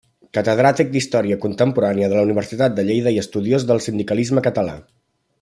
Catedràtic 0.35 0.87
d'història 0.95 1.37
contemporània 1.43 2.09
de 2.13 2.17
la 2.19 2.23
Universitat 2.29 2.77
de 2.79 2.87
Lleida 2.89 3.15
i 3.17 3.21
estudiós 3.25 3.67
del 3.73 3.85
sindicalisme 3.91 4.47
català. 4.51 4.77